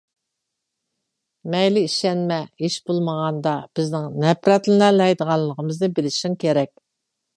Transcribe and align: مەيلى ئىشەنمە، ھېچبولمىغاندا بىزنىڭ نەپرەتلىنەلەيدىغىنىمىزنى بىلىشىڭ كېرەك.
مەيلى 1.55 1.83
ئىشەنمە، 1.89 2.39
ھېچبولمىغاندا 2.63 3.53
بىزنىڭ 3.81 4.09
نەپرەتلىنەلەيدىغىنىمىزنى 4.25 5.91
بىلىشىڭ 6.01 6.39
كېرەك. 6.47 6.75